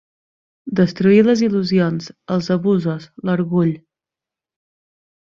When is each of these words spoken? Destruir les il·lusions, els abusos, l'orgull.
Destruir 0.79 1.19
les 1.27 1.43
il·lusions, 1.49 2.09
els 2.39 2.51
abusos, 2.59 3.09
l'orgull. 3.31 3.73